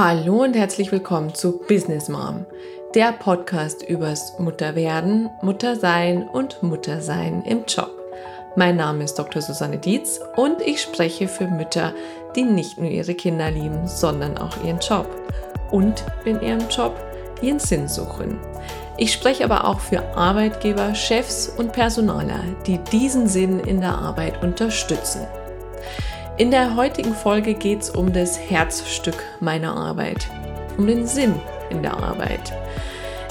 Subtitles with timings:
[0.00, 2.46] Hallo und herzlich willkommen zu Business Mom,
[2.94, 7.90] der Podcast übers Mutterwerden, Muttersein und Muttersein im Job.
[8.54, 9.42] Mein Name ist Dr.
[9.42, 11.94] Susanne Dietz und ich spreche für Mütter,
[12.36, 15.08] die nicht nur ihre Kinder lieben, sondern auch ihren Job
[15.72, 16.94] und in ihrem Job
[17.42, 18.38] ihren Sinn suchen.
[18.98, 24.44] Ich spreche aber auch für Arbeitgeber, Chefs und Personaler, die diesen Sinn in der Arbeit
[24.44, 25.26] unterstützen.
[26.38, 30.28] In der heutigen Folge geht es um das Herzstück meiner Arbeit,
[30.76, 31.34] um den Sinn
[31.68, 32.52] in der Arbeit.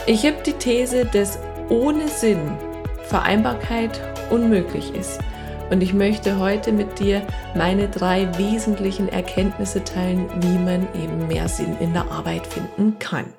[0.08, 1.40] Ich habe die These, dass
[1.70, 2.58] ohne Sinn
[3.04, 5.22] Vereinbarkeit unmöglich ist.
[5.70, 7.26] Und ich möchte heute mit dir
[7.56, 13.34] meine drei wesentlichen Erkenntnisse teilen, wie man eben mehr Sinn in der Arbeit finden kann.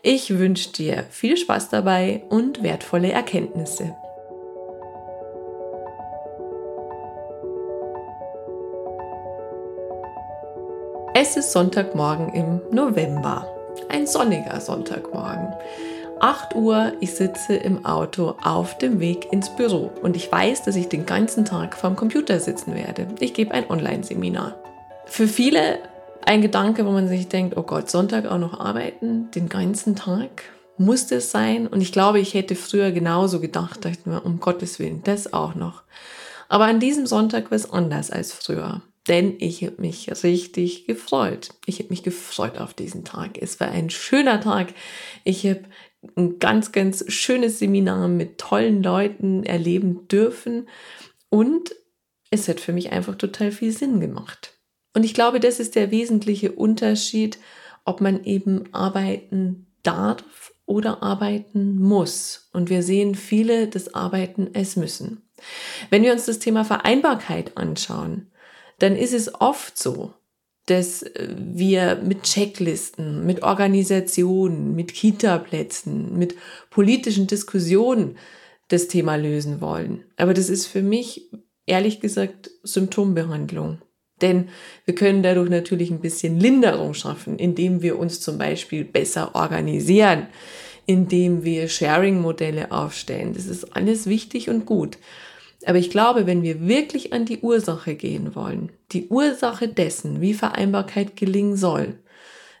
[0.00, 3.94] Ich wünsche dir viel Spaß dabei und wertvolle Erkenntnisse.
[11.24, 13.46] Es ist Sonntagmorgen im November.
[13.88, 15.54] Ein sonniger Sonntagmorgen.
[16.18, 20.74] 8 Uhr, ich sitze im Auto auf dem Weg ins Büro und ich weiß, dass
[20.74, 23.06] ich den ganzen Tag vorm Computer sitzen werde.
[23.20, 24.56] Ich gebe ein Online-Seminar.
[25.06, 25.78] Für viele
[26.26, 30.42] ein Gedanke, wo man sich denkt, oh Gott, Sonntag auch noch arbeiten, den ganzen Tag.
[30.76, 31.68] Muss das sein?
[31.68, 35.54] Und ich glaube, ich hätte früher genauso gedacht, dachte mir, um Gottes Willen, das auch
[35.54, 35.84] noch.
[36.48, 41.50] Aber an diesem Sonntag war es anders als früher denn ich habe mich richtig gefreut.
[41.66, 43.38] Ich habe mich gefreut auf diesen Tag.
[43.40, 44.74] Es war ein schöner Tag.
[45.24, 45.62] Ich habe
[46.16, 50.68] ein ganz, ganz schönes Seminar mit tollen Leuten erleben dürfen
[51.30, 51.74] und
[52.30, 54.58] es hat für mich einfach total viel Sinn gemacht.
[54.94, 57.38] Und ich glaube, das ist der wesentliche Unterschied,
[57.84, 62.48] ob man eben arbeiten darf oder arbeiten muss.
[62.52, 65.22] Und wir sehen viele das Arbeiten es müssen.
[65.90, 68.31] Wenn wir uns das Thema Vereinbarkeit anschauen,
[68.82, 70.12] dann ist es oft so,
[70.66, 76.34] dass wir mit Checklisten, mit Organisationen, mit Kita-Plätzen, mit
[76.70, 78.16] politischen Diskussionen
[78.68, 80.04] das Thema lösen wollen.
[80.16, 81.30] Aber das ist für mich
[81.66, 83.78] ehrlich gesagt Symptombehandlung.
[84.20, 84.48] Denn
[84.84, 90.26] wir können dadurch natürlich ein bisschen Linderung schaffen, indem wir uns zum Beispiel besser organisieren,
[90.86, 93.34] indem wir Sharing-Modelle aufstellen.
[93.34, 94.98] Das ist alles wichtig und gut.
[95.66, 100.34] Aber ich glaube, wenn wir wirklich an die Ursache gehen wollen, die Ursache dessen, wie
[100.34, 101.98] Vereinbarkeit gelingen soll,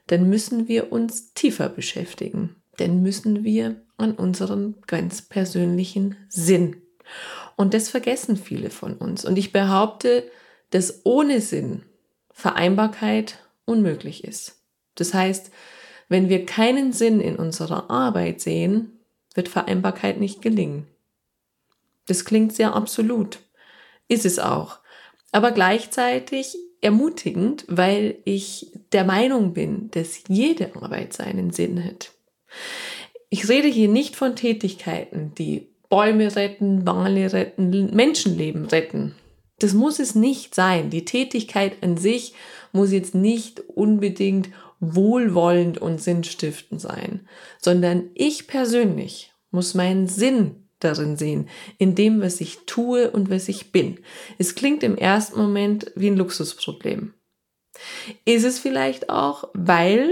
[0.06, 2.56] dann müssen wir uns tiefer beschäftigen.
[2.76, 6.76] Dann müssen wir an unseren ganz persönlichen Sinn.
[7.56, 9.24] Und das vergessen viele von uns.
[9.24, 10.24] Und ich behaupte,
[10.70, 11.82] dass ohne Sinn
[12.32, 14.62] Vereinbarkeit unmöglich ist.
[14.94, 15.50] Das heißt,
[16.08, 18.98] wenn wir keinen Sinn in unserer Arbeit sehen,
[19.34, 20.86] wird Vereinbarkeit nicht gelingen.
[22.06, 23.40] Das klingt sehr absolut.
[24.08, 24.78] Ist es auch.
[25.30, 32.12] Aber gleichzeitig ermutigend, weil ich der Meinung bin, dass jede Arbeit seinen Sinn hat.
[33.30, 39.14] Ich rede hier nicht von Tätigkeiten, die Bäume retten, Wale retten, Menschenleben retten.
[39.58, 40.90] Das muss es nicht sein.
[40.90, 42.34] Die Tätigkeit an sich
[42.72, 47.28] muss jetzt nicht unbedingt wohlwollend und sinnstiftend sein,
[47.60, 51.48] sondern ich persönlich muss meinen Sinn darin sehen,
[51.78, 53.98] in dem, was ich tue und was ich bin.
[54.38, 57.14] Es klingt im ersten Moment wie ein Luxusproblem.
[58.24, 60.10] Ist es vielleicht auch, weil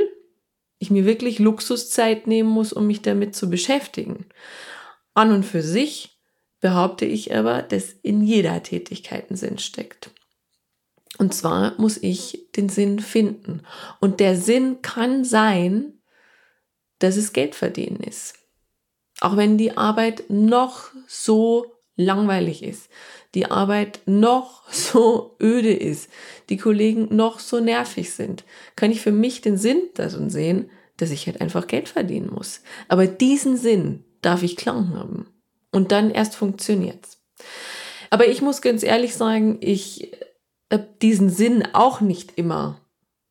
[0.79, 4.27] ich mir wirklich Luxuszeit nehmen muss, um mich damit zu beschäftigen.
[5.15, 6.19] An und für sich
[6.61, 10.11] behaupte ich aber, dass in jeder Tätigkeit ein Sinn steckt.
[11.19, 13.63] Und zwar muss ich den Sinn finden.
[14.01, 16.01] Und der Sinn kann sein,
[16.99, 18.40] dass es Geld verdienen ist.
[19.21, 21.67] Auch wenn die Arbeit noch so
[21.97, 22.89] langweilig ist,
[23.35, 26.11] die Arbeit noch so öde ist,
[26.49, 28.45] die Kollegen noch so nervig sind,
[28.77, 32.63] kann ich für mich den Sinn darin sehen, dass ich halt einfach Geld verdienen muss.
[32.89, 35.27] Aber diesen Sinn darf ich klar haben.
[35.73, 37.19] Und dann erst funktioniert's.
[38.11, 40.13] Aber ich muss ganz ehrlich sagen, ich
[40.71, 42.81] habe diesen Sinn auch nicht immer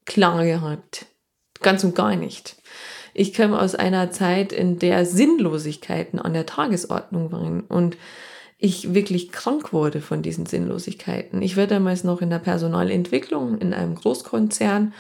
[0.06, 1.06] klar gehabt.
[1.62, 2.56] Ganz und gar nicht.
[3.14, 7.98] Ich komme aus einer Zeit, in der Sinnlosigkeiten an der Tagesordnung waren und
[8.58, 11.42] ich wirklich krank wurde von diesen Sinnlosigkeiten.
[11.42, 14.94] Ich war damals noch in der Personalentwicklung in einem Großkonzern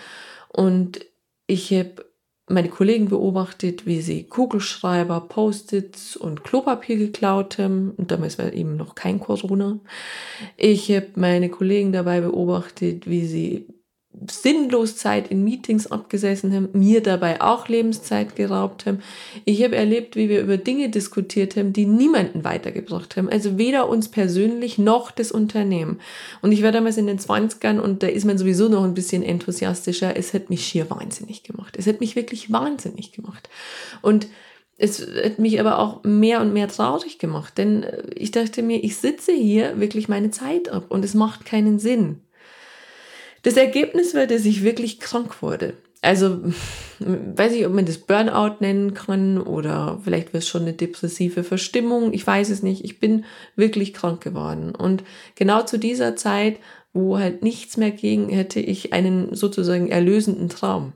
[0.48, 1.00] und
[1.46, 2.06] ich habe
[2.50, 7.92] meine Kollegen beobachtet, wie sie Kugelschreiber, Post-its und Klopapier geklaut haben.
[7.92, 9.80] Und damals war eben noch kein Corona.
[10.58, 13.68] Ich habe meine Kollegen dabei beobachtet, wie sie
[14.30, 19.00] sinnlos Zeit in Meetings abgesessen haben, mir dabei auch Lebenszeit geraubt haben.
[19.46, 23.30] Ich habe erlebt, wie wir über Dinge diskutiert haben, die niemanden weitergebracht haben.
[23.30, 26.00] Also weder uns persönlich noch das Unternehmen.
[26.42, 29.24] Und ich war damals in den 20ern und da ist man sowieso noch ein bisschen
[29.24, 30.16] enthusiastischer.
[30.18, 31.76] Es hat mich schier wahnsinnig gemacht.
[31.78, 33.50] Es hat mich wirklich wahnsinnig gemacht.
[34.02, 34.28] Und
[34.78, 38.96] es hat mich aber auch mehr und mehr traurig gemacht, denn ich dachte mir, ich
[38.96, 42.22] sitze hier wirklich meine Zeit ab und es macht keinen Sinn.
[43.44, 45.74] Das Ergebnis war, dass ich wirklich krank wurde.
[46.02, 46.42] Also,
[47.00, 51.44] weiß ich, ob man das Burnout nennen kann oder vielleicht war es schon eine depressive
[51.44, 52.14] Verstimmung.
[52.14, 52.84] Ich weiß es nicht.
[52.84, 53.26] Ich bin
[53.56, 54.76] wirklich krank geworden.
[54.76, 55.04] Und
[55.36, 56.60] genau zu dieser Zeit,
[56.94, 60.94] wo halt nichts mehr ging, hätte ich einen sozusagen erlösenden Traum.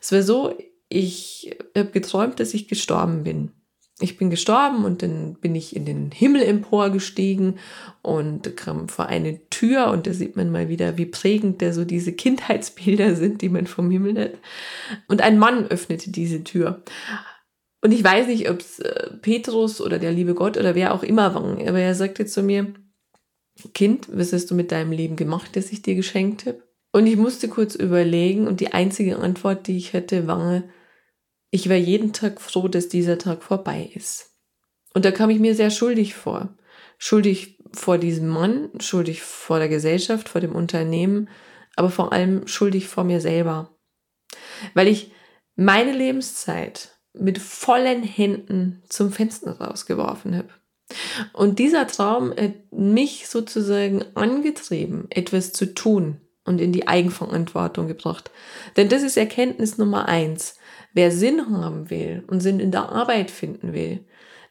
[0.00, 0.56] Es war so,
[0.88, 3.52] ich habe geträumt, dass ich gestorben bin
[4.00, 7.58] ich bin gestorben und dann bin ich in den Himmel emporgestiegen
[8.00, 11.84] und kam vor eine Tür und da sieht man mal wieder, wie prägend da so
[11.84, 14.32] diese Kindheitsbilder sind, die man vom Himmel hat.
[15.08, 16.82] Und ein Mann öffnete diese Tür.
[17.82, 21.02] Und ich weiß nicht, ob es äh, Petrus oder der liebe Gott oder wer auch
[21.02, 22.72] immer war, aber er sagte zu mir,
[23.74, 26.62] Kind, was hast du mit deinem Leben gemacht, das ich dir geschenkt habe?
[26.92, 30.62] Und ich musste kurz überlegen und die einzige Antwort, die ich hätte, war,
[31.52, 34.30] ich war jeden Tag froh, dass dieser Tag vorbei ist.
[34.94, 36.56] Und da kam ich mir sehr schuldig vor.
[36.96, 41.28] Schuldig vor diesem Mann, schuldig vor der Gesellschaft, vor dem Unternehmen,
[41.76, 43.76] aber vor allem schuldig vor mir selber.
[44.72, 45.12] Weil ich
[45.54, 50.48] meine Lebenszeit mit vollen Händen zum Fenster rausgeworfen habe.
[51.34, 58.30] Und dieser Traum hat mich sozusagen angetrieben, etwas zu tun und in die Eigenverantwortung gebracht.
[58.76, 60.56] Denn das ist Erkenntnis Nummer eins.
[60.94, 64.00] Wer Sinn haben will und Sinn in der Arbeit finden will,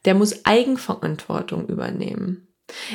[0.05, 2.47] der muss Eigenverantwortung übernehmen.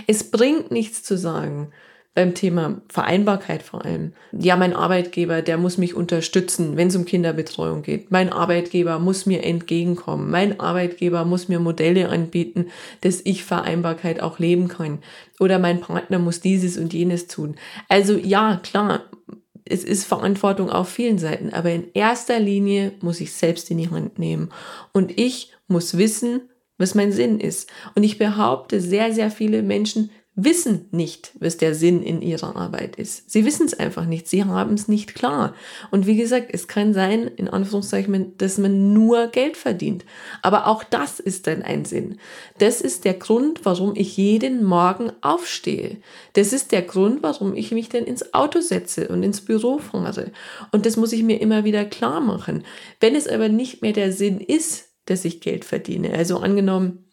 [0.06, 1.72] Es bringt nichts zu sagen,
[2.16, 4.14] beim Thema Vereinbarkeit vor allem.
[4.32, 8.10] Ja, mein Arbeitgeber, der muss mich unterstützen, wenn es um Kinderbetreuung geht.
[8.10, 10.30] Mein Arbeitgeber muss mir entgegenkommen.
[10.30, 12.68] Mein Arbeitgeber muss mir Modelle anbieten,
[13.02, 15.00] dass ich Vereinbarkeit auch leben kann.
[15.38, 17.56] Oder mein Partner muss dieses und jenes tun.
[17.90, 19.02] Also ja, klar,
[19.68, 23.90] es ist Verantwortung auf vielen Seiten, aber in erster Linie muss ich selbst in die
[23.90, 24.50] Hand nehmen.
[24.92, 26.48] Und ich muss wissen,
[26.78, 27.70] was mein Sinn ist.
[27.94, 32.96] Und ich behaupte, sehr, sehr viele Menschen wissen nicht, was der Sinn in ihrer Arbeit
[32.96, 33.30] ist.
[33.30, 34.28] Sie wissen es einfach nicht.
[34.28, 35.54] Sie haben es nicht klar.
[35.90, 40.04] Und wie gesagt, es kann sein, in Anführungszeichen, dass man nur Geld verdient.
[40.42, 42.18] Aber auch das ist dann ein Sinn.
[42.58, 45.96] Das ist der Grund, warum ich jeden Morgen aufstehe.
[46.34, 50.32] Das ist der Grund, warum ich mich dann ins Auto setze und ins Büro fahre.
[50.70, 52.64] Und das muss ich mir immer wieder klar machen.
[53.00, 57.05] Wenn es aber nicht mehr der Sinn ist, dass ich Geld verdiene, also angenommen,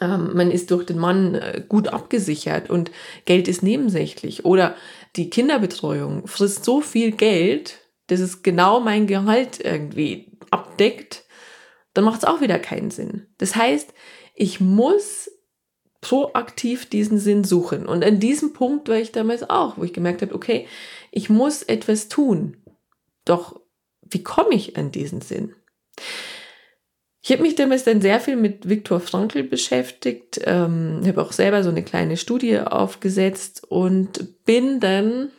[0.00, 2.90] man ist durch den Mann äh, gut abgesichert und
[3.24, 4.44] Geld ist nebensächlich.
[4.44, 4.74] Oder
[5.16, 11.24] die Kinderbetreuung frisst so viel Geld, dass es genau mein Gehalt irgendwie abdeckt,
[11.94, 13.28] dann macht es auch wieder keinen Sinn.
[13.38, 13.94] Das heißt,
[14.34, 15.30] ich muss
[16.00, 17.86] proaktiv diesen Sinn suchen.
[17.86, 20.66] Und an diesem Punkt war ich damals auch, wo ich gemerkt habe, okay,
[21.10, 22.58] ich muss etwas tun.
[23.24, 23.60] Doch
[24.02, 25.54] wie komme ich an diesen Sinn?
[27.26, 31.62] Ich habe mich damals dann sehr viel mit Viktor Frankl beschäftigt, ähm, habe auch selber
[31.62, 35.30] so eine kleine Studie aufgesetzt und bin dann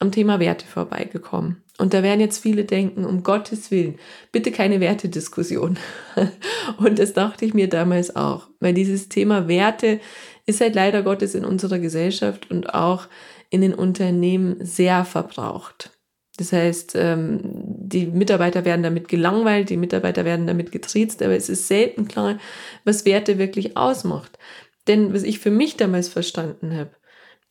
[0.00, 1.62] am Thema Werte vorbeigekommen.
[1.78, 3.98] Und da werden jetzt viele denken, um Gottes Willen,
[4.32, 5.78] bitte keine Wertediskussion.
[6.76, 9.98] und das dachte ich mir damals auch, weil dieses Thema Werte
[10.44, 13.08] ist halt leider Gottes in unserer Gesellschaft und auch
[13.48, 15.90] in den Unternehmen sehr verbraucht.
[16.36, 17.61] Das heißt, ähm,
[17.92, 22.38] die Mitarbeiter werden damit gelangweilt, die Mitarbeiter werden damit getriezt, aber es ist selten klar,
[22.84, 24.38] was Werte wirklich ausmacht.
[24.86, 26.90] Denn was ich für mich damals verstanden habe,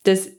[0.02, 0.30] dass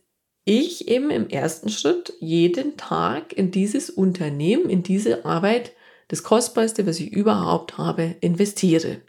[0.45, 5.71] ich eben im ersten Schritt jeden Tag in dieses Unternehmen, in diese Arbeit,
[6.09, 9.01] das Kostbarste, was ich überhaupt habe, investiere.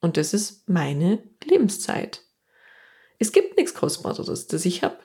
[0.00, 2.22] Und das ist meine Lebenszeit.
[3.18, 4.98] Es gibt nichts Kostbareres, das ich habe.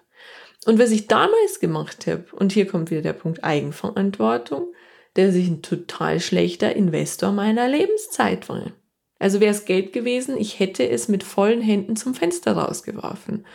[0.65, 4.73] Und was ich damals gemacht habe, und hier kommt wieder der Punkt Eigenverantwortung,
[5.13, 8.71] dass ich ein total schlechter Investor meiner Lebenszeit war.
[9.19, 13.45] Also wäre es Geld gewesen, ich hätte es mit vollen Händen zum Fenster rausgeworfen.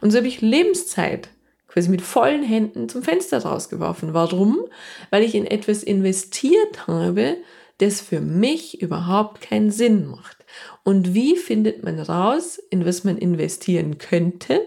[0.00, 1.30] Und so habe ich Lebenszeit
[1.66, 4.14] quasi mit vollen Händen zum Fenster rausgeworfen.
[4.14, 4.66] Warum?
[5.10, 7.36] Weil ich in etwas investiert habe,
[7.78, 10.44] das für mich überhaupt keinen Sinn macht.
[10.84, 14.66] Und wie findet man raus, in was man investieren könnte?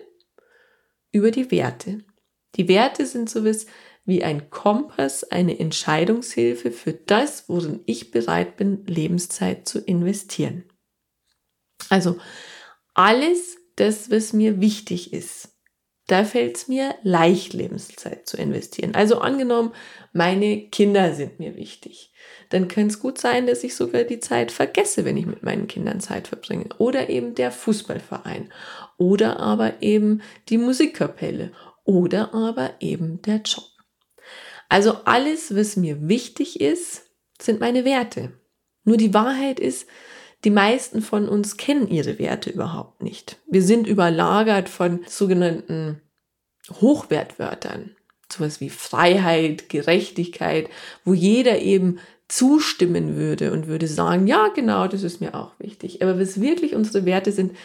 [1.12, 2.00] über die Werte.
[2.56, 3.66] Die Werte sind sowas
[4.06, 10.64] wie ein Kompass, eine Entscheidungshilfe für das, worin ich bereit bin, Lebenszeit zu investieren.
[11.90, 12.18] Also
[12.94, 15.50] alles das, was mir wichtig ist.
[16.10, 18.96] da fällt es mir leicht, Lebenszeit zu investieren.
[18.96, 19.74] Also angenommen,
[20.12, 22.12] meine Kinder sind mir wichtig.
[22.50, 25.68] Dann kann es gut sein, dass ich sogar die Zeit vergesse, wenn ich mit meinen
[25.68, 26.66] Kindern Zeit verbringe.
[26.80, 28.52] Oder eben der Fußballverein.
[28.98, 31.52] Oder aber eben die Musikkapelle.
[31.84, 33.66] Oder aber eben der Job.
[34.70, 37.10] Also alles, was mir wichtig ist,
[37.42, 38.32] sind meine Werte.
[38.84, 39.88] Nur die Wahrheit ist,
[40.46, 43.38] die meisten von uns kennen ihre Werte überhaupt nicht.
[43.48, 46.02] Wir sind überlagert von sogenannten
[46.80, 47.96] Hochwertwörtern.
[48.32, 50.70] Sowas wie Freiheit, Gerechtigkeit,
[51.04, 56.04] wo jeder eben zustimmen würde und würde sagen, ja, genau, das ist mir auch wichtig.
[56.04, 57.58] Aber was wirklich unsere Werte sind,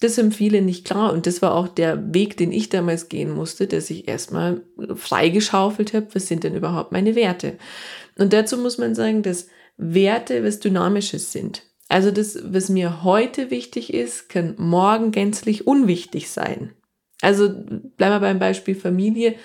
[0.00, 1.12] das viele nicht klar.
[1.12, 4.62] Und das war auch der Weg, den ich damals gehen musste, dass ich erstmal
[4.94, 7.58] freigeschaufelt habe, was sind denn überhaupt meine Werte.
[8.18, 11.62] Und dazu muss man sagen, dass Werte was Dynamisches sind.
[11.88, 16.72] Also das, was mir heute wichtig ist, kann morgen gänzlich unwichtig sein.
[17.22, 19.36] Also bleiben wir beim Beispiel Familie.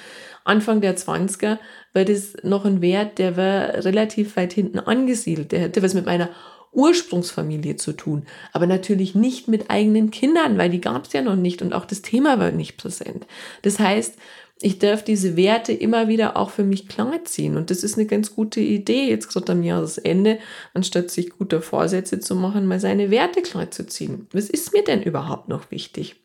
[0.43, 1.60] Anfang der 20er
[1.93, 5.51] war das noch ein Wert, der war relativ weit hinten angesiedelt.
[5.51, 6.29] Der hatte was mit meiner
[6.71, 11.35] Ursprungsfamilie zu tun, aber natürlich nicht mit eigenen Kindern, weil die gab es ja noch
[11.35, 13.27] nicht und auch das Thema war nicht präsent.
[13.61, 14.17] Das heißt,
[14.63, 17.57] ich darf diese Werte immer wieder auch für mich klarziehen.
[17.57, 20.37] Und das ist eine ganz gute Idee, jetzt gerade am Jahresende,
[20.73, 24.27] anstatt sich gute Vorsätze zu machen, mal seine Werte klarzuziehen.
[24.31, 26.17] Was ist mir denn überhaupt noch wichtig?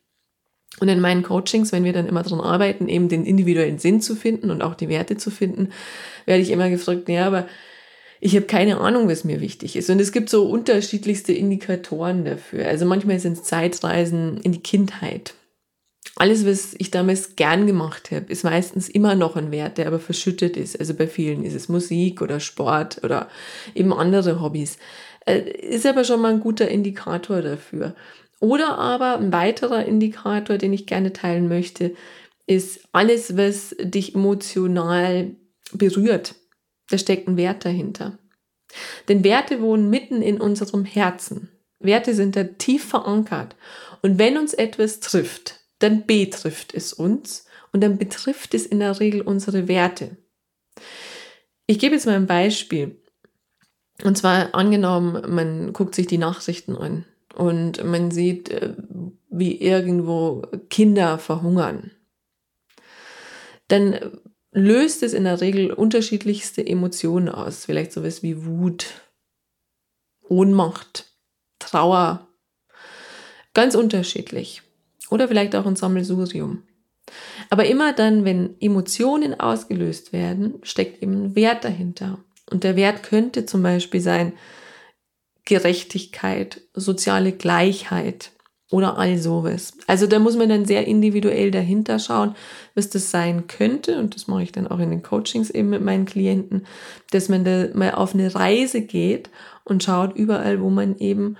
[0.79, 4.15] Und in meinen Coachings, wenn wir dann immer daran arbeiten, eben den individuellen Sinn zu
[4.15, 5.69] finden und auch die Werte zu finden,
[6.25, 7.47] werde ich immer gefragt, ja, aber
[8.19, 9.89] ich habe keine Ahnung, was mir wichtig ist.
[9.89, 12.67] Und es gibt so unterschiedlichste Indikatoren dafür.
[12.67, 15.33] Also manchmal sind es Zeitreisen in die Kindheit.
[16.15, 19.99] Alles, was ich damals gern gemacht habe, ist meistens immer noch ein Wert, der aber
[19.99, 20.79] verschüttet ist.
[20.79, 23.29] Also bei vielen ist es Musik oder Sport oder
[23.75, 24.77] eben andere Hobbys.
[25.25, 27.95] Äh, ist aber schon mal ein guter Indikator dafür.
[28.39, 31.93] Oder aber ein weiterer Indikator, den ich gerne teilen möchte,
[32.47, 35.31] ist alles, was dich emotional
[35.73, 36.35] berührt.
[36.89, 38.17] Da steckt ein Wert dahinter.
[39.07, 41.49] Denn Werte wohnen mitten in unserem Herzen.
[41.79, 43.55] Werte sind da tief verankert.
[44.01, 48.99] Und wenn uns etwas trifft, dann betrifft es uns und dann betrifft es in der
[48.99, 50.17] Regel unsere Werte.
[51.67, 53.01] Ich gebe jetzt mal ein Beispiel.
[54.03, 58.75] Und zwar angenommen, man guckt sich die Nachrichten an und man sieht, äh,
[59.29, 61.91] wie irgendwo Kinder verhungern.
[63.67, 64.19] Dann
[64.57, 67.65] löst es in der Regel unterschiedlichste Emotionen aus.
[67.65, 68.87] Vielleicht sowas wie Wut,
[70.27, 71.05] Ohnmacht,
[71.59, 72.27] Trauer.
[73.53, 74.61] Ganz unterschiedlich
[75.09, 76.63] oder vielleicht auch ein Sammelsurium.
[77.49, 82.19] Aber immer dann, wenn Emotionen ausgelöst werden, steckt eben ein Wert dahinter.
[82.49, 84.33] Und der Wert könnte zum Beispiel sein
[85.45, 88.31] Gerechtigkeit, soziale Gleichheit
[88.69, 89.73] oder all sowas.
[89.87, 92.35] Also da muss man dann sehr individuell dahinter schauen,
[92.75, 93.97] was das sein könnte.
[93.97, 96.65] Und das mache ich dann auch in den Coachings eben mit meinen Klienten,
[97.11, 99.29] dass man da mal auf eine Reise geht
[99.63, 101.37] und schaut überall, wo man eben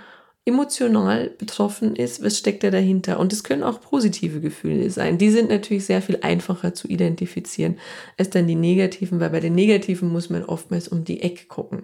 [0.47, 3.19] emotional betroffen ist, was steckt da dahinter?
[3.19, 5.17] Und es können auch positive Gefühle sein.
[5.17, 7.77] Die sind natürlich sehr viel einfacher zu identifizieren
[8.17, 11.83] als dann die negativen, weil bei den negativen muss man oftmals um die Ecke gucken.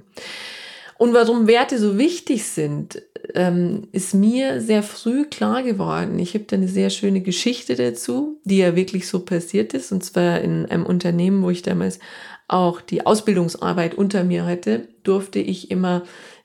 [1.03, 3.01] Und warum Werte so wichtig sind,
[3.35, 6.17] ähm, ist mir sehr früh klar geworden.
[6.17, 9.91] Ich habe da eine sehr schöne Geschichte dazu, die ja wirklich so passiert ist.
[9.91, 11.99] Und zwar in einem Unternehmen, wo ich damals
[12.47, 16.03] auch die Ausbildungsarbeit unter mir hatte, durfte ich immer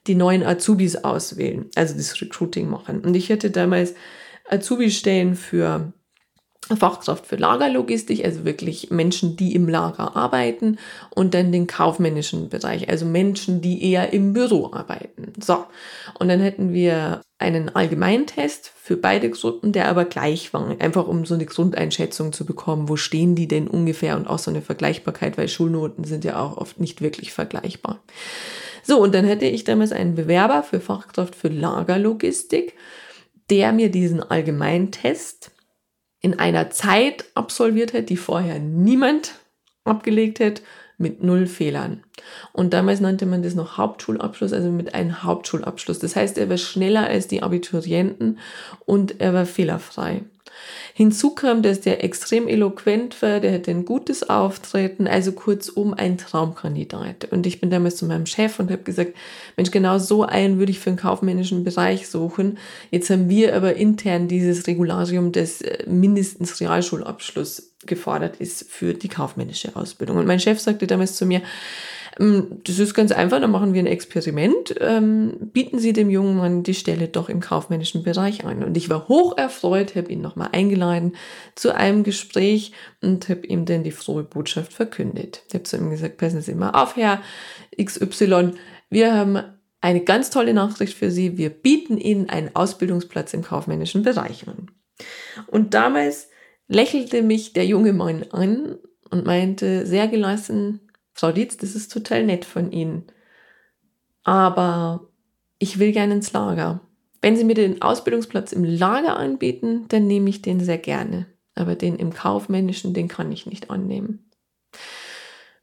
[0.08, 3.02] die neuen Azubis auswählen, also das Recruiting machen.
[3.04, 3.94] Und ich hätte damals
[4.50, 5.92] Azubi-Stellen für
[6.76, 10.78] Fachkraft für Lagerlogistik, also wirklich Menschen, die im Lager arbeiten
[11.10, 15.32] und dann den kaufmännischen Bereich, also Menschen, die eher im Büro arbeiten.
[15.42, 15.64] So,
[16.18, 21.24] und dann hätten wir einen Allgemeintest für beide Gruppen, der aber gleich war, einfach um
[21.24, 25.38] so eine Grundeinschätzung zu bekommen, wo stehen die denn ungefähr und auch so eine Vergleichbarkeit,
[25.38, 28.00] weil Schulnoten sind ja auch oft nicht wirklich vergleichbar.
[28.82, 32.74] So, und dann hätte ich damals einen Bewerber für Fachkraft für Lagerlogistik,
[33.50, 35.52] der mir diesen Allgemeintest
[36.20, 39.34] in einer Zeit absolviert hat, die vorher niemand
[39.84, 40.62] abgelegt hat,
[40.98, 42.02] mit null Fehlern.
[42.52, 46.00] Und damals nannte man das noch Hauptschulabschluss, also mit einem Hauptschulabschluss.
[46.00, 48.38] Das heißt, er war schneller als die Abiturienten
[48.84, 50.24] und er war fehlerfrei.
[50.94, 56.18] Hinzu kam, dass der extrem eloquent war, der hatte ein gutes Auftreten, also kurzum ein
[56.18, 57.26] Traumkandidat.
[57.30, 59.14] Und ich bin damals zu meinem Chef und habe gesagt,
[59.56, 62.58] Mensch, genau so einen würde ich für den kaufmännischen Bereich suchen.
[62.90, 69.08] Jetzt haben wir aber intern dieses Regularium, das äh, mindestens Realschulabschluss gefordert ist für die
[69.08, 70.16] kaufmännische Ausbildung.
[70.16, 71.42] Und mein Chef sagte damals zu mir,
[72.18, 74.74] das ist ganz einfach, dann machen wir ein Experiment.
[74.80, 78.64] Ähm, bieten Sie dem jungen Mann die Stelle doch im kaufmännischen Bereich an.
[78.64, 81.14] Und ich war hoch erfreut, habe ihn nochmal eingeladen
[81.54, 85.42] zu einem Gespräch und habe ihm dann die frohe Botschaft verkündet.
[85.46, 87.22] Ich habe zu ihm gesagt, passen Sie mal auf, Herr
[87.80, 88.54] XY,
[88.90, 89.38] wir haben
[89.80, 91.38] eine ganz tolle Nachricht für Sie.
[91.38, 94.72] Wir bieten Ihnen einen Ausbildungsplatz im kaufmännischen Bereich an.
[95.46, 96.30] Und damals
[96.66, 98.76] lächelte mich der junge Mann an
[99.08, 100.80] und meinte sehr gelassen,
[101.18, 103.02] Frau Dietz, das ist total nett von Ihnen.
[104.22, 105.08] Aber
[105.58, 106.80] ich will gerne ins Lager.
[107.20, 111.26] Wenn Sie mir den Ausbildungsplatz im Lager anbieten, dann nehme ich den sehr gerne.
[111.56, 114.30] Aber den im kaufmännischen, den kann ich nicht annehmen.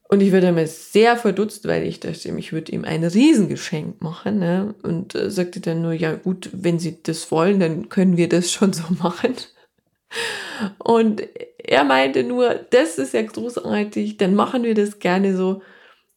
[0.09, 4.39] Und ich würde mir sehr verdutzt, weil ich dachte, ich würde ihm ein Riesengeschenk machen.
[4.39, 4.75] Ne?
[4.83, 8.51] Und äh, sagte dann nur, ja gut, wenn Sie das wollen, dann können wir das
[8.51, 9.35] schon so machen.
[10.77, 11.23] Und
[11.57, 15.61] er meinte nur, das ist ja großartig, dann machen wir das gerne so.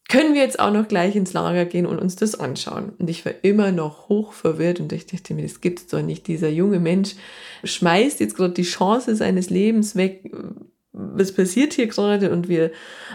[0.08, 2.94] Können wir jetzt auch noch gleich ins Lager gehen und uns das anschauen?
[2.98, 6.26] Und ich war immer noch hoch verwirrt und ich dachte mir, das gibt's doch nicht.
[6.26, 7.14] Dieser junge Mensch
[7.62, 10.30] schmeißt jetzt gerade die Chance seines Lebens weg.
[10.92, 12.30] Was passiert hier gerade?
[12.30, 12.72] Und wir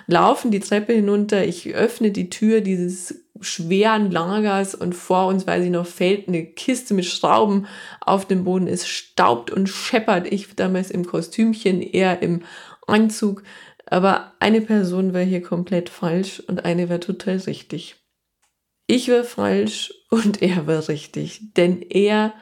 [0.07, 1.45] laufen die Treppe hinunter.
[1.45, 6.45] Ich öffne die Tür dieses schweren Lagers und vor uns, weiß ich noch, fällt eine
[6.45, 7.67] Kiste mit Schrauben
[7.99, 8.67] auf den Boden.
[8.67, 10.31] Es staubt und scheppert.
[10.31, 12.43] Ich damals im Kostümchen, eher im
[12.87, 13.43] Anzug.
[13.85, 17.97] Aber eine Person war hier komplett falsch und eine war total richtig.
[18.87, 22.33] Ich war falsch und er war richtig, denn er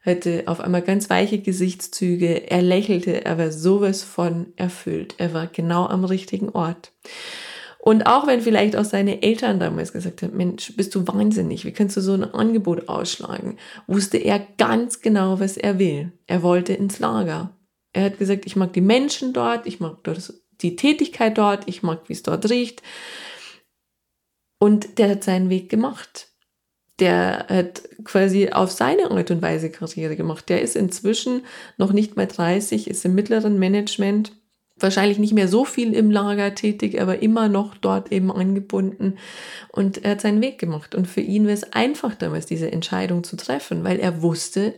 [0.00, 5.46] hatte auf einmal ganz weiche Gesichtszüge, er lächelte, er war sowas von erfüllt, er war
[5.46, 6.92] genau am richtigen Ort.
[7.82, 11.72] Und auch wenn vielleicht auch seine Eltern damals gesagt haben, Mensch, bist du wahnsinnig, wie
[11.72, 16.12] kannst du so ein Angebot ausschlagen, wusste er ganz genau, was er will.
[16.26, 17.56] Er wollte ins Lager.
[17.92, 19.98] Er hat gesagt, ich mag die Menschen dort, ich mag
[20.60, 22.82] die Tätigkeit dort, ich mag, wie es dort riecht.
[24.58, 26.29] Und der hat seinen Weg gemacht.
[27.00, 30.48] Der hat quasi auf seine Art und Weise Karriere gemacht.
[30.48, 31.42] Der ist inzwischen
[31.78, 34.32] noch nicht mal 30, ist im mittleren Management
[34.82, 39.18] wahrscheinlich nicht mehr so viel im Lager tätig, aber immer noch dort eben angebunden.
[39.68, 40.94] Und er hat seinen Weg gemacht.
[40.94, 44.74] Und für ihn war es einfach damals, diese Entscheidung zu treffen, weil er wusste,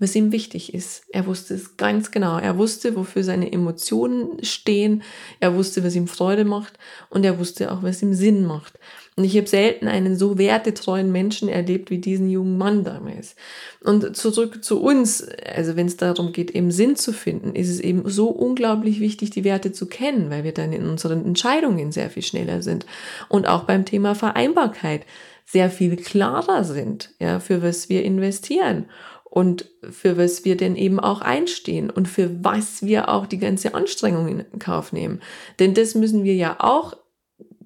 [0.00, 1.04] was ihm wichtig ist.
[1.12, 2.36] Er wusste es ganz genau.
[2.38, 5.04] Er wusste, wofür seine Emotionen stehen.
[5.38, 6.78] Er wusste, was ihm Freude macht.
[7.10, 8.74] Und er wusste auch, was ihm Sinn macht.
[9.16, 13.36] Und ich habe selten einen so wertetreuen Menschen erlebt wie diesen jungen Mann damals.
[13.84, 17.78] Und zurück zu uns, also wenn es darum geht, eben Sinn zu finden, ist es
[17.78, 22.10] eben so unglaublich wichtig, die Werte zu kennen, weil wir dann in unseren Entscheidungen sehr
[22.10, 22.84] viel schneller sind.
[23.28, 25.06] Und auch beim Thema Vereinbarkeit
[25.46, 28.86] sehr viel klarer sind, ja, für was wir investieren
[29.34, 33.74] und für was wir denn eben auch einstehen und für was wir auch die ganze
[33.74, 35.20] Anstrengung in Kauf nehmen.
[35.58, 36.96] Denn das müssen wir ja auch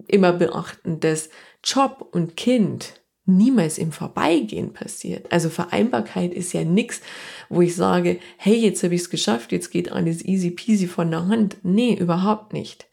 [0.06, 1.28] immer beachten, dass
[1.62, 2.94] Job und Kind
[3.26, 5.30] niemals im Vorbeigehen passiert.
[5.30, 7.02] Also Vereinbarkeit ist ja nichts,
[7.50, 11.10] wo ich sage, hey, jetzt habe ich es geschafft, jetzt geht alles easy peasy von
[11.10, 11.58] der Hand.
[11.64, 12.86] Nee, überhaupt nicht.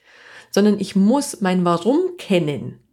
[0.51, 2.84] Sondern ich muss mein Warum kennen.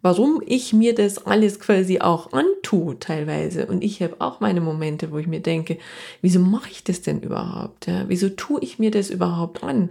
[0.00, 3.66] Warum ich mir das alles quasi auch antue teilweise.
[3.66, 5.78] Und ich habe auch meine Momente, wo ich mir denke,
[6.22, 7.86] wieso mache ich das denn überhaupt?
[7.88, 8.04] Ja?
[8.08, 9.90] Wieso tue ich mir das überhaupt an?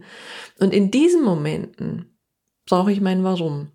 [0.60, 2.18] Und in diesen Momenten
[2.66, 3.72] brauche ich mein Warum.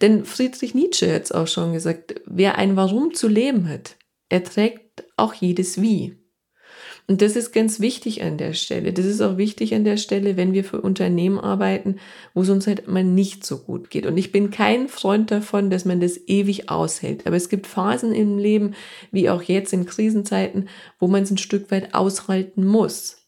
[0.00, 3.96] Denn Friedrich Nietzsche hat es auch schon gesagt, wer ein Warum zu leben hat,
[4.28, 6.21] erträgt auch jedes Wie.
[7.08, 8.92] Und das ist ganz wichtig an der Stelle.
[8.92, 11.96] Das ist auch wichtig an der Stelle, wenn wir für Unternehmen arbeiten,
[12.32, 14.06] wo es uns halt mal nicht so gut geht.
[14.06, 17.26] Und ich bin kein Freund davon, dass man das ewig aushält.
[17.26, 18.74] Aber es gibt Phasen im Leben,
[19.10, 20.68] wie auch jetzt in Krisenzeiten,
[21.00, 23.22] wo man es ein Stück weit aushalten muss.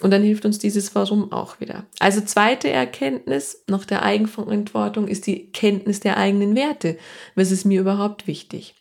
[0.00, 1.86] Und dann hilft uns dieses Warum auch wieder.
[1.98, 6.96] Also zweite Erkenntnis nach der Eigenverantwortung ist die Kenntnis der eigenen Werte.
[7.34, 8.76] Was ist mir überhaupt wichtig?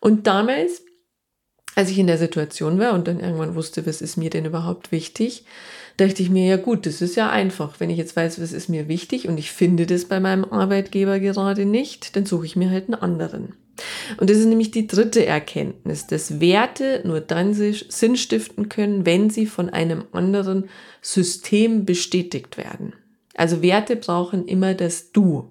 [0.00, 0.82] Und damals,
[1.74, 4.92] als ich in der Situation war und dann irgendwann wusste, was ist mir denn überhaupt
[4.92, 5.44] wichtig,
[5.96, 7.80] dachte ich mir, ja gut, das ist ja einfach.
[7.80, 11.20] Wenn ich jetzt weiß, was ist mir wichtig und ich finde das bei meinem Arbeitgeber
[11.20, 13.54] gerade nicht, dann suche ich mir halt einen anderen.
[14.18, 19.30] Und das ist nämlich die dritte Erkenntnis, dass Werte nur dann Sinn stiften können, wenn
[19.30, 20.68] sie von einem anderen
[21.02, 22.92] System bestätigt werden.
[23.34, 25.50] Also Werte brauchen immer das Du.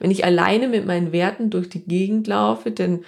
[0.00, 3.04] Wenn ich alleine mit meinen Werten durch die Gegend laufe, dann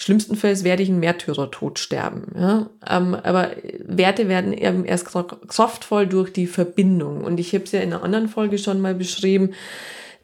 [0.00, 2.32] schlimmstenfalls werde ich einen Märtyrertod sterben.
[2.34, 2.70] Ja?
[2.88, 3.50] Ähm, aber
[3.84, 7.22] Werte werden eben erst kraftvoll durch die Verbindung.
[7.22, 9.50] Und ich habe es ja in einer anderen Folge schon mal beschrieben,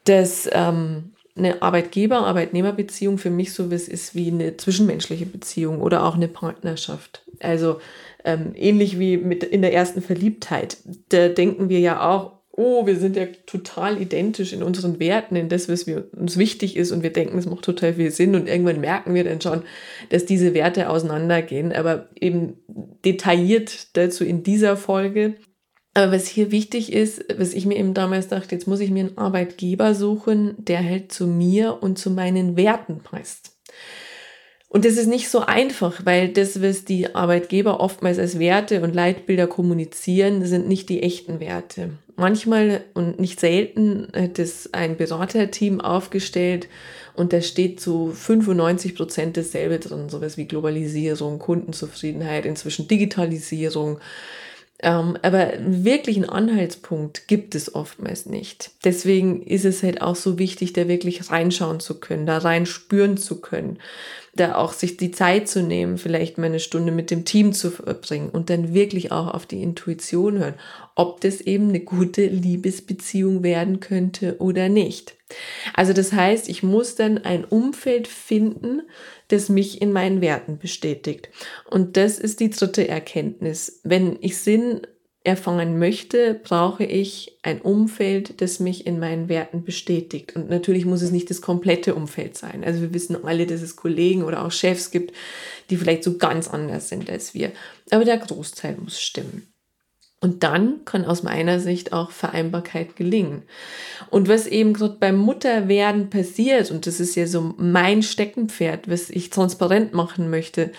[0.04, 6.28] dass ähm, eine Arbeitgeber-Arbeitnehmer-Beziehung für mich so ist wie eine zwischenmenschliche Beziehung oder auch eine
[6.28, 7.22] Partnerschaft.
[7.40, 7.78] Also
[8.24, 10.78] ähm, ähnlich wie mit in der ersten Verliebtheit.
[11.10, 15.48] Da denken wir ja auch, oh, wir sind ja total identisch in unseren Werten, in
[15.48, 18.48] das, was wir, uns wichtig ist und wir denken, es macht total viel Sinn und
[18.48, 19.62] irgendwann merken wir dann schon,
[20.08, 22.54] dass diese Werte auseinandergehen, aber eben
[23.04, 25.34] detailliert dazu in dieser Folge.
[25.94, 29.04] Aber was hier wichtig ist, was ich mir eben damals dachte, jetzt muss ich mir
[29.04, 33.56] einen Arbeitgeber suchen, der halt zu mir und zu meinen Werten passt.
[34.68, 38.94] Und das ist nicht so einfach, weil das, was die Arbeitgeber oftmals als Werte und
[38.94, 41.92] Leitbilder kommunizieren, sind nicht die echten Werte.
[42.16, 46.66] Manchmal und nicht selten hat es ein Beraterteam aufgestellt
[47.14, 54.00] und da steht zu 95 Prozent dasselbe drin, sowas wie Globalisierung, Kundenzufriedenheit, inzwischen Digitalisierung,
[54.80, 58.72] ähm, aber wirklich einen Anhaltspunkt gibt es oftmals nicht.
[58.84, 63.16] Deswegen ist es halt auch so wichtig, da wirklich reinschauen zu können, da rein spüren
[63.16, 63.78] zu können,
[64.36, 67.70] da auch sich die Zeit zu nehmen, vielleicht mal eine Stunde mit dem Team zu
[67.70, 70.54] verbringen und dann wirklich auch auf die Intuition hören,
[70.94, 75.16] ob das eben eine gute Liebesbeziehung werden könnte oder nicht.
[75.74, 78.82] Also das heißt, ich muss dann ein Umfeld finden,
[79.28, 81.30] das mich in meinen Werten bestätigt.
[81.68, 83.80] Und das ist die dritte Erkenntnis.
[83.82, 84.82] Wenn ich Sinn
[85.26, 90.36] erfahren möchte, brauche ich ein Umfeld, das mich in meinen Werten bestätigt.
[90.36, 92.62] Und natürlich muss es nicht das komplette Umfeld sein.
[92.64, 95.12] Also wir wissen alle, dass es Kollegen oder auch Chefs gibt,
[95.68, 97.50] die vielleicht so ganz anders sind als wir.
[97.90, 99.48] Aber der Großteil muss stimmen.
[100.20, 103.42] Und dann kann aus meiner Sicht auch Vereinbarkeit gelingen.
[104.10, 109.10] Und was eben gerade beim Mutterwerden passiert, und das ist ja so mein Steckenpferd, was
[109.10, 110.70] ich transparent machen möchte,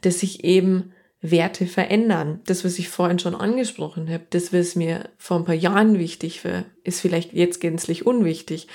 [0.00, 2.40] dass sich eben Werte verändern.
[2.46, 6.44] Das, was ich vorhin schon angesprochen habe, das, was mir vor ein paar Jahren wichtig
[6.44, 8.68] war, ist vielleicht jetzt gänzlich unwichtig.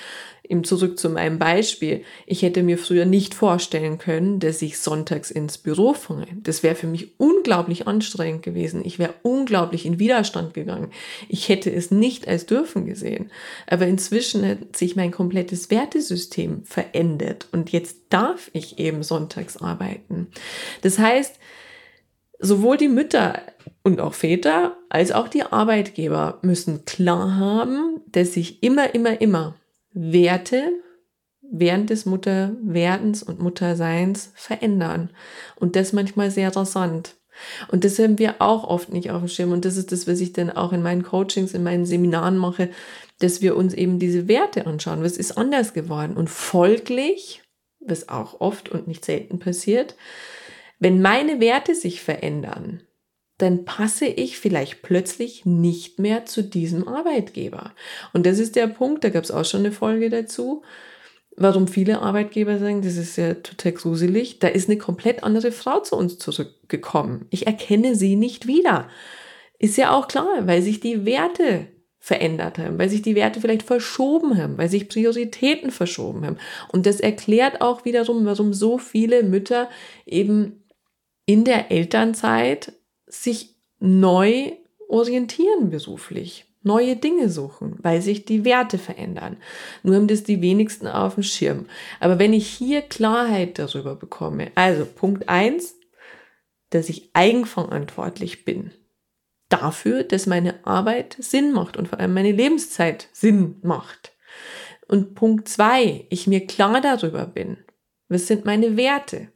[0.46, 2.02] Eben zurück zu meinem Beispiel.
[2.26, 6.26] Ich hätte mir früher nicht vorstellen können, dass ich sonntags ins Büro fange.
[6.42, 8.82] Das wäre für mich unglaublich anstrengend gewesen.
[8.84, 10.90] Ich wäre unglaublich in Widerstand gegangen.
[11.28, 13.30] Ich hätte es nicht als dürfen gesehen.
[13.68, 20.26] Aber inzwischen hat sich mein komplettes Wertesystem verändert und jetzt darf ich eben sonntags arbeiten.
[20.82, 21.38] Das heißt,
[22.42, 23.40] sowohl die Mütter
[23.82, 29.54] und auch Väter als auch die Arbeitgeber müssen klar haben, dass sich immer, immer, immer
[29.92, 30.72] Werte
[31.40, 35.10] während des Mutterwerdens und Mutterseins verändern.
[35.56, 37.16] Und das manchmal sehr rasant.
[37.68, 39.52] Und das haben wir auch oft nicht auf dem Schirm.
[39.52, 42.70] Und das ist das, was ich dann auch in meinen Coachings, in meinen Seminaren mache,
[43.18, 45.02] dass wir uns eben diese Werte anschauen.
[45.02, 46.16] Was ist anders geworden?
[46.16, 47.42] Und folglich,
[47.80, 49.94] was auch oft und nicht selten passiert,
[50.82, 52.82] wenn meine Werte sich verändern,
[53.38, 57.72] dann passe ich vielleicht plötzlich nicht mehr zu diesem Arbeitgeber.
[58.12, 60.62] Und das ist der Punkt, da gab es auch schon eine Folge dazu,
[61.36, 65.78] warum viele Arbeitgeber sagen, das ist ja total gruselig, da ist eine komplett andere Frau
[65.78, 67.26] zu uns zurückgekommen.
[67.30, 68.88] Ich erkenne sie nicht wieder.
[69.60, 71.68] Ist ja auch klar, weil sich die Werte
[72.00, 76.38] verändert haben, weil sich die Werte vielleicht verschoben haben, weil sich Prioritäten verschoben haben.
[76.72, 79.70] Und das erklärt auch wiederum, warum so viele Mütter
[80.04, 80.61] eben
[81.26, 82.72] in der Elternzeit
[83.06, 84.52] sich neu
[84.88, 89.36] orientieren beruflich, neue Dinge suchen, weil sich die Werte verändern.
[89.82, 91.66] Nur haben das die wenigsten auf dem Schirm.
[92.00, 95.76] Aber wenn ich hier Klarheit darüber bekomme, also Punkt eins,
[96.70, 98.72] dass ich eigenverantwortlich bin
[99.52, 104.12] dafür, dass meine Arbeit Sinn macht und vor allem meine Lebenszeit Sinn macht.
[104.88, 107.58] Und Punkt zwei, ich mir klar darüber bin,
[108.08, 109.28] was sind meine Werte?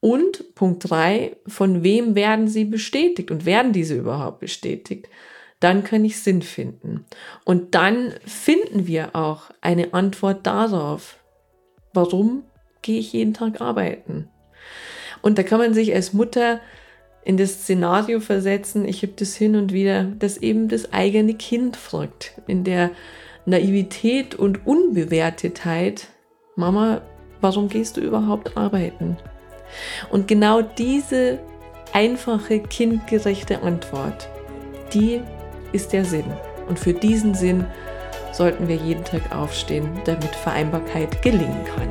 [0.00, 5.08] Und Punkt drei, von wem werden sie bestätigt und werden diese überhaupt bestätigt?
[5.60, 7.04] Dann kann ich Sinn finden.
[7.44, 11.18] Und dann finden wir auch eine Antwort darauf,
[11.92, 12.44] warum
[12.80, 14.28] gehe ich jeden Tag arbeiten?
[15.20, 16.60] Und da kann man sich als Mutter
[17.24, 21.76] in das Szenario versetzen, ich habe das hin und wieder, dass eben das eigene Kind
[21.76, 22.90] fragt, in der
[23.44, 26.08] Naivität und Unbewertetheit,
[26.56, 27.02] Mama,
[27.42, 29.18] warum gehst du überhaupt arbeiten?
[30.10, 31.38] Und genau diese
[31.92, 34.28] einfache, kindgerechte Antwort,
[34.92, 35.22] die
[35.72, 36.24] ist der Sinn.
[36.68, 37.66] Und für diesen Sinn
[38.32, 41.88] sollten wir jeden Tag aufstehen, damit Vereinbarkeit gelingen kann.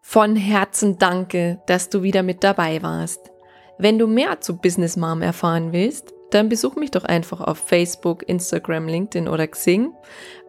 [0.00, 3.30] Von Herzen danke, dass du wieder mit dabei warst.
[3.78, 8.26] Wenn du mehr zu Business Mom erfahren willst, dann besuch mich doch einfach auf Facebook,
[8.28, 9.92] Instagram, LinkedIn oder Xing